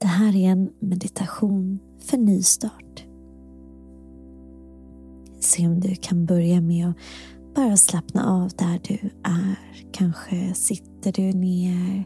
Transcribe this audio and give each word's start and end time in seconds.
Det 0.00 0.06
här 0.06 0.36
är 0.36 0.50
en 0.50 0.70
meditation 0.78 1.78
för 1.98 2.16
nystart. 2.18 3.04
Se 5.40 5.66
om 5.66 5.80
du 5.80 5.94
kan 5.94 6.26
börja 6.26 6.60
med 6.60 6.88
att 6.88 6.96
bara 7.54 7.76
slappna 7.76 8.26
av 8.26 8.50
där 8.58 8.80
du 8.88 9.10
är. 9.22 9.56
Kanske 9.92 10.54
sitter 10.54 11.12
du 11.12 11.32
ner. 11.32 12.04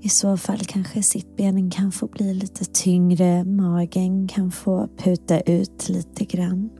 I 0.00 0.08
så 0.08 0.36
fall 0.36 0.58
kanske 0.58 1.02
sittbenen 1.02 1.70
kan 1.70 1.92
få 1.92 2.06
bli 2.06 2.34
lite 2.34 2.64
tyngre. 2.64 3.44
Magen 3.44 4.28
kan 4.28 4.50
få 4.50 4.88
puta 4.96 5.40
ut 5.40 5.88
lite 5.88 6.24
grann. 6.24 6.70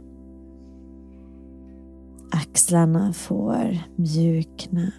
Axlarna 2.31 3.13
får 3.13 3.79
mjukna. 3.97 4.93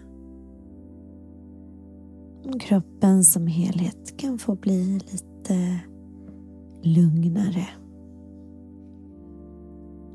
Kroppen 2.54 3.24
som 3.24 3.48
helhet 3.48 4.18
kan 4.18 4.40
få 4.40 4.56
bli 4.56 5.00
lite 5.12 5.80
lugnare. 6.84 7.68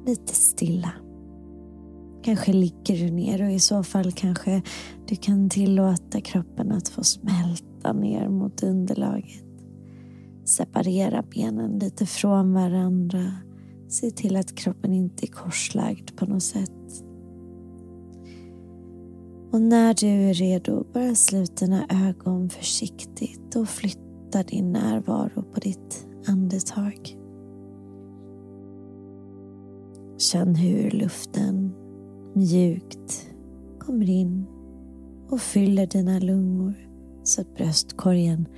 Lite 0.07 0.35
stilla. 0.35 0.93
Kanske 2.23 2.53
ligger 2.53 3.07
du 3.07 3.11
ner 3.11 3.43
och 3.43 3.53
i 3.53 3.59
så 3.59 3.83
fall 3.83 4.13
kanske 4.13 4.63
du 5.07 5.17
kan 5.17 5.51
tillåta 5.51 6.21
kroppen 6.21 6.73
att 6.73 6.89
få 6.89 7.05
smälta 7.05 7.93
ner 7.93 8.29
mot 8.29 8.63
underlaget. 8.63 9.45
Separera 10.45 11.25
benen 11.35 11.79
lite 11.79 12.07
från 12.07 12.55
varandra. 12.55 13.33
Se 13.89 14.11
till 14.11 14.37
att 14.37 14.55
kroppen 14.55 14.93
inte 14.93 15.25
är 15.27 15.29
korslagd 15.29 16.17
på 16.17 16.27
något 16.27 16.43
sätt. 16.43 17.05
Och 19.53 19.63
när 19.63 19.95
du 19.95 20.07
är 20.07 20.35
redo, 20.35 20.85
bara 20.93 21.15
slut 21.15 21.57
dina 21.57 21.87
ögon 22.09 22.51
försiktigt 22.51 23.57
och 23.57 23.69
flytta 23.69 24.43
din 24.43 24.73
närvaro 24.73 25.43
på 25.43 25.61
ditt 25.61 26.07
andetag. 26.27 27.17
Känn 30.19 30.55
hur 30.55 30.91
luften 30.91 31.75
mjukt 32.35 33.29
kommer 33.79 34.11
in 34.11 34.47
och 35.31 35.41
fyller 35.41 35.87
dina 35.87 36.19
lungor 36.19 36.75
så 37.23 37.41
att 37.41 37.55
bröstkorgen 37.55 38.49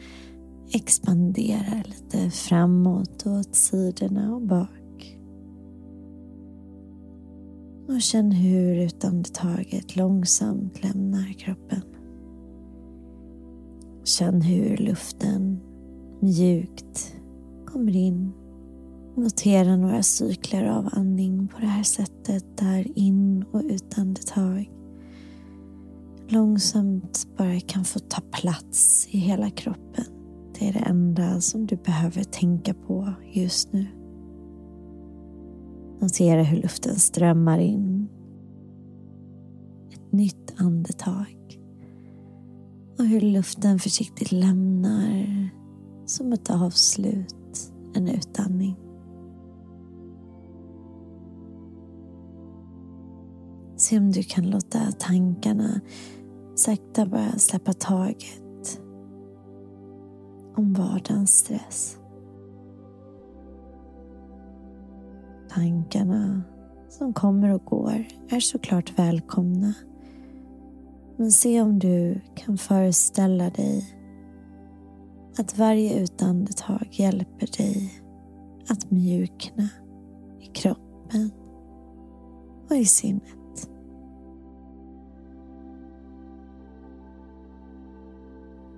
expanderar 0.73 1.83
lite 1.85 2.31
framåt 2.31 3.27
och 3.27 3.33
åt 3.33 3.57
sidorna 3.57 4.35
och 4.35 4.43
bak. 4.43 4.84
Och 7.89 8.03
känn 8.03 8.33
hur 8.33 8.77
utandetaget 8.77 9.97
långsamt 9.97 10.83
lämnar 10.83 11.33
kroppen. 11.33 11.83
Känn 14.05 14.43
hur 14.43 14.77
luften 14.77 15.61
mjukt 16.21 17.15
kommer 17.67 17.97
in 17.97 18.33
Notera 19.17 19.77
några 19.77 20.03
cykler 20.03 20.65
av 20.67 20.89
andning 20.93 21.49
på 21.49 21.61
det 21.61 21.67
här 21.67 21.83
sättet 21.83 22.45
där 22.57 22.99
in 22.99 23.45
och 23.53 23.63
utandetag 23.65 24.71
långsamt 26.29 27.27
bara 27.37 27.61
kan 27.61 27.85
få 27.85 27.99
ta 27.99 28.21
plats 28.21 29.09
i 29.11 29.19
hela 29.19 29.51
kroppen. 29.51 30.05
Det 30.59 30.69
är 30.69 30.73
det 30.73 30.79
enda 30.79 31.41
som 31.41 31.67
du 31.67 31.77
behöver 31.77 32.25
tänka 32.25 32.75
på 32.75 33.13
just 33.33 33.73
nu. 33.73 33.87
Notera 36.05 36.43
hur 36.43 36.63
luften 36.63 36.97
strömmar 36.97 37.59
in. 37.59 38.09
Ett 39.93 40.13
nytt 40.13 40.55
andetag. 40.57 41.59
Och 42.99 43.05
hur 43.05 43.21
luften 43.21 43.79
försiktigt 43.79 44.33
lämnar 44.33 45.49
som 46.07 46.33
ett 46.33 46.51
avslut, 46.51 47.73
en 47.95 48.09
utandning. 48.09 48.77
Se 53.77 53.99
om 53.99 54.13
du 54.13 54.23
kan 54.23 54.51
låta 54.51 54.79
tankarna 54.99 55.81
sakta 56.55 57.07
bara 57.07 57.39
släppa 57.39 57.73
taget 57.73 58.81
om 60.57 60.73
vardagens 60.73 61.37
stress. 61.39 61.99
Tankarna 65.49 66.43
som 66.89 67.13
kommer 67.13 67.49
och 67.49 67.65
går 67.65 68.05
är 68.29 68.41
såklart 68.41 68.99
välkomna. 68.99 69.75
Men 71.17 71.33
se 71.33 71.63
om 71.63 71.79
du 71.79 72.21
kan 72.35 72.59
föreställa 72.59 73.51
dig 73.51 73.95
att 75.39 75.59
varje 75.59 76.01
utandetag 76.01 76.89
hjälper 76.91 77.57
dig 77.57 78.03
att 78.69 78.91
mjukna 78.91 79.69
i 80.41 80.47
kroppen 80.47 81.31
och 82.71 82.77
i 82.77 82.85
sinnet. 82.85 83.69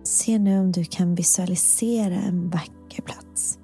Se 0.02 0.38
nu 0.38 0.58
om 0.58 0.72
du 0.72 0.84
kan 0.84 1.14
visualisera 1.14 2.14
en 2.14 2.50
vacker 2.50 3.02
plats. 3.02 3.58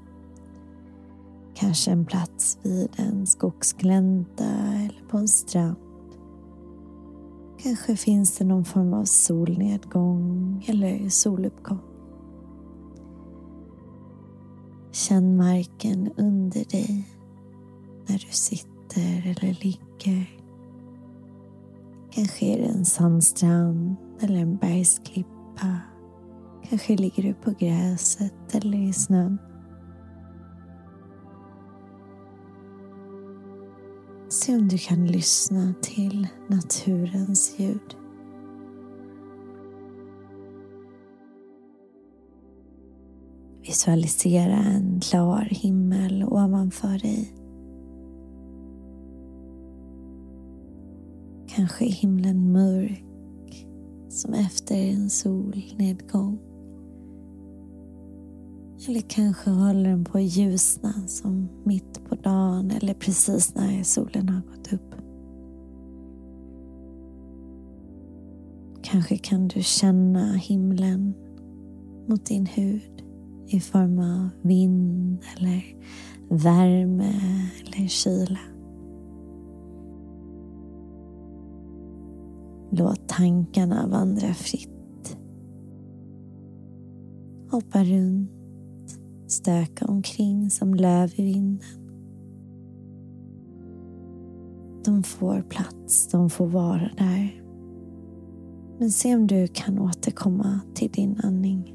Kanske 1.63 1.91
en 1.91 2.05
plats 2.05 2.59
vid 2.63 2.89
en 2.97 3.27
skogsglänta 3.27 4.45
eller 4.45 5.09
på 5.09 5.17
en 5.19 5.29
strand. 5.29 5.77
Kanske 7.59 7.97
finns 7.97 8.39
det 8.39 8.45
någon 8.45 8.65
form 8.65 8.95
av 8.95 9.05
solnedgång 9.05 10.65
eller 10.69 11.09
soluppgång. 11.09 11.79
Känn 14.93 15.37
marken 15.37 16.11
under 16.17 16.65
dig 16.71 17.09
när 18.07 18.19
du 18.19 18.33
sitter 18.33 19.27
eller 19.27 19.65
ligger. 19.65 20.39
Kanske 22.11 22.47
är 22.47 22.59
det 22.59 22.69
en 22.69 22.85
sandstrand 22.85 23.97
eller 24.21 24.39
en 24.39 24.57
bergsklippa 24.57 25.81
Kanske 26.69 26.97
ligger 26.97 27.23
du 27.23 27.35
på 27.35 27.51
gräset 27.51 28.55
eller 28.55 28.79
i 28.79 28.93
snön. 28.93 29.39
Se 34.43 34.57
om 34.57 34.69
du 34.69 34.79
kan 34.79 35.07
lyssna 35.07 35.75
till 35.83 36.29
naturens 36.49 37.55
ljud. 37.59 37.97
Visualisera 43.67 44.57
en 44.57 45.01
klar 45.01 45.49
himmel 45.51 46.25
ovanför 46.25 46.99
dig. 46.99 47.35
Kanske 51.49 51.85
är 51.85 51.93
himlen 51.93 52.53
mörk 52.53 53.67
som 54.09 54.35
efter 54.35 54.77
en 54.77 55.11
solnedgång. 55.11 56.52
Eller 58.89 59.01
kanske 59.01 59.51
håller 59.51 59.91
den 59.91 60.05
på 60.05 60.19
att 60.19 60.25
ljusna 60.25 60.93
som 61.07 61.49
mitt 61.65 62.05
på 62.09 62.15
dagen 62.15 62.71
eller 62.71 62.95
precis 62.95 63.55
när 63.55 63.83
solen 63.83 64.29
har 64.29 64.41
gått 64.41 64.73
upp. 64.73 64.95
Kanske 68.83 69.17
kan 69.17 69.49
du 69.49 69.63
känna 69.63 70.33
himlen 70.33 71.15
mot 72.09 72.27
din 72.27 72.47
hud 72.47 73.03
i 73.47 73.61
form 73.61 73.99
av 73.99 74.29
vind 74.43 75.19
eller 75.37 75.63
värme 76.29 77.15
eller 77.61 77.89
kyla. 77.89 78.39
Låt 82.71 83.09
tankarna 83.09 83.87
vandra 83.87 84.35
fritt. 84.35 85.17
Hoppa 87.51 87.85
runt 87.85 88.42
stöka 89.33 89.87
omkring 89.87 90.51
som 90.51 90.75
löv 90.75 91.13
i 91.17 91.25
vinden. 91.25 91.83
De 94.85 95.03
får 95.03 95.43
plats, 95.43 96.09
de 96.09 96.31
får 96.31 96.47
vara 96.47 96.91
där. 96.97 97.43
Men 98.79 98.91
se 98.91 99.15
om 99.15 99.27
du 99.27 99.47
kan 99.47 99.79
återkomma 99.79 100.61
till 100.75 100.91
din 100.91 101.21
andning. 101.23 101.75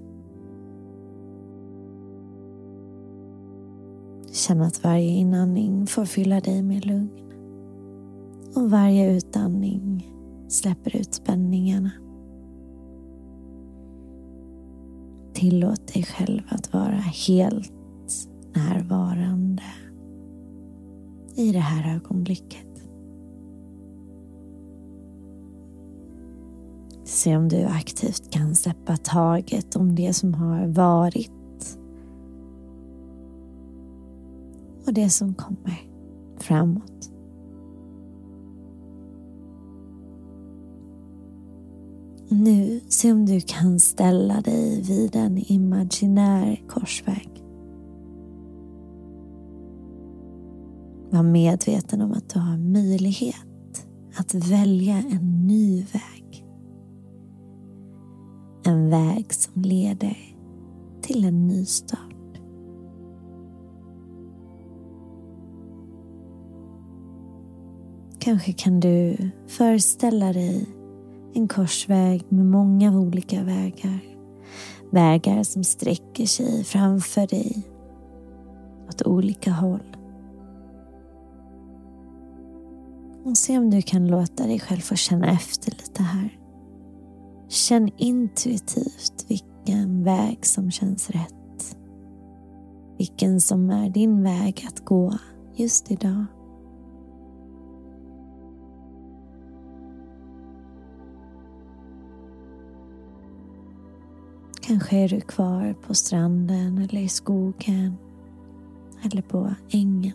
Känn 4.31 4.62
att 4.62 4.83
varje 4.83 5.09
inandning 5.09 5.88
får 5.88 6.06
fylla 6.06 6.39
dig 6.39 6.63
med 6.63 6.86
lugn. 6.86 7.09
Och 8.56 8.71
varje 8.71 9.18
utandning 9.18 10.12
släpper 10.48 10.95
ut 10.95 11.13
spänningarna. 11.13 11.92
Tillåt 15.37 15.93
dig 15.93 16.03
själv 16.03 16.41
att 16.49 16.73
vara 16.73 17.01
helt 17.27 17.71
närvarande 18.55 19.63
i 21.35 21.51
det 21.51 21.59
här 21.59 21.95
ögonblicket. 21.95 22.67
Se 27.03 27.37
om 27.37 27.49
du 27.49 27.63
aktivt 27.63 28.31
kan 28.31 28.55
släppa 28.55 28.97
taget 28.97 29.75
om 29.75 29.95
det 29.95 30.13
som 30.13 30.33
har 30.33 30.67
varit 30.67 31.77
och 34.85 34.93
det 34.93 35.09
som 35.09 35.33
kommer 35.33 35.79
framåt. 36.37 37.11
Nu, 42.29 42.79
se 42.89 43.12
om 43.12 43.25
du 43.25 43.41
kan 43.41 43.79
ställa 43.79 44.41
dig 44.41 44.81
vid 44.81 45.15
en 45.15 45.38
imaginär 45.38 46.63
korsväg. 46.68 47.44
Var 51.09 51.24
medveten 51.24 52.01
om 52.01 52.12
att 52.12 52.29
du 52.29 52.39
har 52.39 52.57
möjlighet 52.57 53.88
att 54.18 54.33
välja 54.33 54.97
en 54.97 55.47
ny 55.47 55.81
väg. 55.81 56.45
En 58.65 58.89
väg 58.89 59.33
som 59.33 59.62
leder 59.62 60.18
till 61.01 61.25
en 61.25 61.47
ny 61.47 61.65
start. 61.65 62.01
Kanske 68.19 68.53
kan 68.53 68.80
du 68.80 69.18
föreställa 69.47 70.33
dig 70.33 70.76
en 71.37 71.47
korsväg 71.47 72.23
med 72.29 72.45
många 72.45 72.99
olika 72.99 73.43
vägar. 73.43 73.99
Vägar 74.91 75.43
som 75.43 75.63
sträcker 75.63 76.25
sig 76.25 76.63
framför 76.63 77.27
dig 77.27 77.63
åt 78.89 79.01
olika 79.01 79.51
håll. 79.51 79.95
Och 83.23 83.37
se 83.37 83.57
om 83.57 83.69
du 83.69 83.81
kan 83.81 84.07
låta 84.07 84.47
dig 84.47 84.59
själv 84.59 84.79
få 84.79 84.95
känna 84.95 85.31
efter 85.31 85.71
lite 85.71 86.03
här. 86.03 86.39
Känn 87.49 87.91
intuitivt 87.97 89.25
vilken 89.27 90.03
väg 90.03 90.45
som 90.45 90.71
känns 90.71 91.09
rätt. 91.09 91.77
Vilken 92.97 93.41
som 93.41 93.69
är 93.69 93.89
din 93.89 94.23
väg 94.23 94.67
att 94.67 94.85
gå 94.85 95.13
just 95.55 95.91
idag. 95.91 96.25
Kanske 104.67 104.97
är 104.97 105.09
du 105.09 105.21
kvar 105.21 105.75
på 105.87 105.93
stranden 105.93 106.77
eller 106.77 106.99
i 106.99 107.09
skogen 107.09 107.97
eller 109.03 109.21
på 109.21 109.53
ängen. 109.69 110.13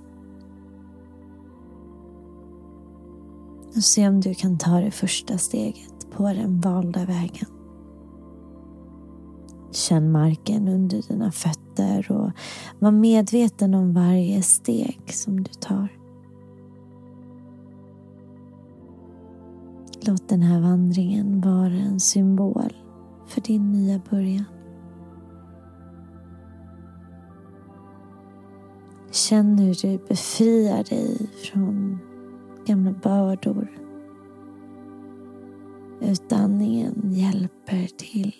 Och 3.77 3.85
se 3.85 4.09
om 4.09 4.21
du 4.21 4.35
kan 4.35 4.59
ta 4.59 4.81
det 4.81 4.91
första 4.91 5.39
steget 5.39 6.11
på 6.11 6.23
den 6.23 6.61
valda 6.61 7.05
vägen. 7.05 7.49
Känn 9.71 10.13
marken 10.13 10.69
under 10.69 11.03
dina 11.09 11.33
fötter 11.33 12.13
och 12.13 12.31
var 12.79 12.91
medveten 12.91 13.75
om 13.75 13.95
varje 13.95 14.43
steg 14.43 15.03
som 15.07 15.43
du 15.43 15.51
tar. 15.53 15.89
Låt 20.01 20.29
den 20.29 20.43
här 20.43 20.61
vandringen 20.61 21.41
vara 21.41 21.73
en 21.73 22.01
symbol 22.01 22.82
för 23.33 23.41
din 23.41 23.73
nya 23.73 24.01
början. 24.11 24.45
Känn 29.11 29.59
hur 29.59 29.75
du 29.83 29.99
befriar 30.09 30.85
dig 30.85 31.31
från 31.45 31.99
gamla 32.67 32.93
bördor. 32.93 33.79
Utandningen 36.01 37.13
hjälper 37.13 37.87
till. 37.97 38.35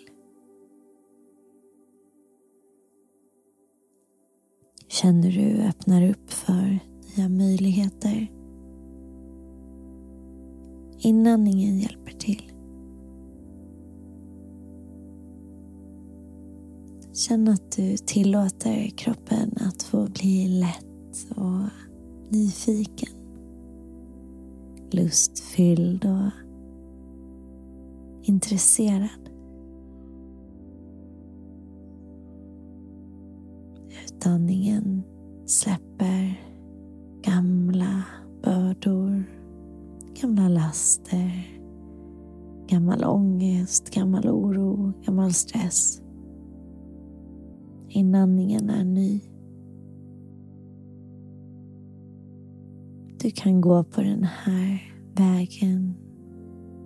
Känner 4.87 5.31
du 5.31 5.61
öppnar 5.61 6.09
upp 6.09 6.31
för 6.31 6.79
nya 7.15 7.29
möjligheter. 7.29 8.31
Inandningen 10.99 11.79
hjälper 11.79 12.11
till. 12.11 12.52
Känn 17.27 17.47
att 17.47 17.71
du 17.71 17.97
tillåter 17.97 18.87
kroppen 18.97 19.53
att 19.59 19.83
få 19.83 20.07
bli 20.07 20.47
lätt 20.47 21.37
och 21.37 21.69
nyfiken. 22.29 23.13
Lustfylld 24.91 26.05
och 26.05 26.31
intresserad. 28.23 29.29
Utandningen 34.05 35.03
släpper 35.45 36.41
gamla 37.23 38.03
bördor, 38.43 39.23
gamla 40.21 40.49
laster, 40.49 41.59
gammal 42.67 43.03
ångest, 43.03 43.89
gammal 43.89 44.29
oro, 44.29 44.93
gammal 45.05 45.33
stress. 45.33 46.02
Inandningen 47.95 48.69
är 48.69 48.83
ny. 48.83 49.19
Du 53.19 53.31
kan 53.31 53.61
gå 53.61 53.83
på 53.83 54.01
den 54.01 54.23
här 54.23 54.93
vägen. 55.15 55.93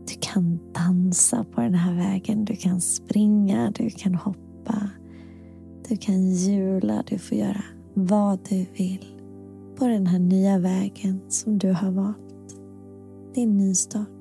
Du 0.08 0.14
kan 0.20 0.60
dansa 0.74 1.44
på 1.44 1.62
den 1.62 1.74
här 1.74 1.96
vägen. 1.96 2.46
Du 2.46 2.56
kan 2.56 2.82
springa, 2.82 3.72
du 3.72 3.90
kan 3.90 4.16
hoppa. 4.16 4.90
Du 5.90 5.98
kan 5.98 6.30
jula, 6.30 7.04
du 7.08 7.18
får 7.18 7.38
göra 7.38 7.64
vad 7.94 8.40
du 8.50 8.66
vill 8.78 9.06
på 9.78 9.88
den 9.88 10.08
här 10.08 10.20
nya 10.20 10.60
vägen 10.60 11.22
som 11.30 11.58
du 11.58 11.72
har 11.72 11.92
valt. 11.92 12.56
Din 13.36 13.58
nystart. 13.58 14.17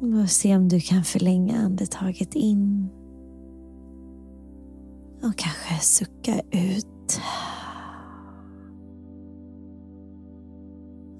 Och 0.00 0.30
se 0.30 0.56
om 0.56 0.68
du 0.68 0.80
kan 0.80 1.04
förlänga 1.04 1.56
andetaget 1.56 2.34
in. 2.34 2.88
Och 5.22 5.36
kanske 5.36 5.78
sucka 5.80 6.40
ut. 6.40 7.20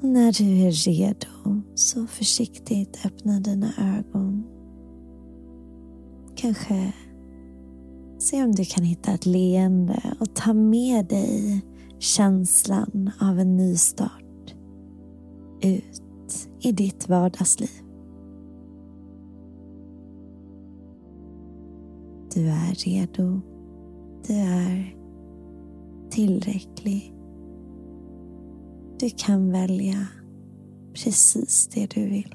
Och 0.03 0.09
när 0.09 0.33
du 0.33 0.45
är 0.45 0.71
redo, 0.71 1.63
så 1.75 2.07
försiktigt 2.07 3.07
öppna 3.07 3.41
dina 3.41 3.73
ögon. 3.79 4.45
Kanske 6.35 6.93
se 8.19 8.45
om 8.45 8.53
du 8.53 8.65
kan 8.65 8.85
hitta 8.85 9.13
ett 9.13 9.27
leende 9.27 10.17
och 10.21 10.35
ta 10.35 10.53
med 10.53 11.07
dig 11.07 11.63
känslan 11.99 13.11
av 13.21 13.39
en 13.39 13.57
ny 13.57 13.77
start 13.77 14.55
ut 15.61 16.03
i 16.61 16.73
ditt 16.73 17.09
vardagsliv. 17.09 17.84
Du 22.35 22.49
är 22.49 22.75
redo. 22.75 23.41
Du 24.27 24.35
är 24.35 24.97
tillräcklig. 26.11 27.15
Du 29.01 29.11
kan 29.17 29.53
välja 29.53 30.07
precis 30.95 31.69
det 31.75 31.91
du 31.91 32.05
vill. 32.09 32.35